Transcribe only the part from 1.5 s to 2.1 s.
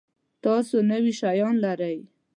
لرئ؟